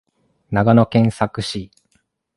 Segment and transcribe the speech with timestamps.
[0.49, 1.69] 長野県佐久市